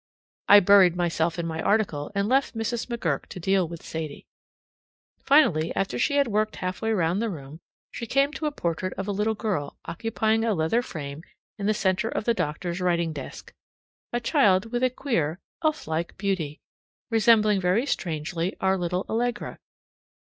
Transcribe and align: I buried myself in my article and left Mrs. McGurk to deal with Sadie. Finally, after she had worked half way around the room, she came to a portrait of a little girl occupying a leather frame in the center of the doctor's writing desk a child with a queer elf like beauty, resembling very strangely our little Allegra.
I 0.47 0.61
buried 0.61 0.95
myself 0.95 1.37
in 1.37 1.45
my 1.45 1.61
article 1.61 2.11
and 2.15 2.27
left 2.27 2.57
Mrs. 2.57 2.87
McGurk 2.87 3.27
to 3.27 3.39
deal 3.39 3.67
with 3.67 3.83
Sadie. 3.83 4.25
Finally, 5.23 5.75
after 5.75 5.99
she 5.99 6.15
had 6.15 6.27
worked 6.27 6.55
half 6.55 6.81
way 6.81 6.89
around 6.89 7.19
the 7.19 7.29
room, 7.29 7.59
she 7.91 8.07
came 8.07 8.33
to 8.33 8.47
a 8.47 8.51
portrait 8.51 8.93
of 8.93 9.07
a 9.07 9.11
little 9.11 9.35
girl 9.35 9.77
occupying 9.85 10.43
a 10.43 10.55
leather 10.55 10.81
frame 10.81 11.21
in 11.59 11.67
the 11.67 11.75
center 11.75 12.09
of 12.09 12.23
the 12.23 12.33
doctor's 12.33 12.81
writing 12.81 13.13
desk 13.13 13.53
a 14.11 14.19
child 14.19 14.71
with 14.71 14.81
a 14.81 14.89
queer 14.89 15.37
elf 15.63 15.87
like 15.87 16.17
beauty, 16.17 16.59
resembling 17.11 17.61
very 17.61 17.85
strangely 17.85 18.55
our 18.59 18.79
little 18.79 19.05
Allegra. 19.07 19.59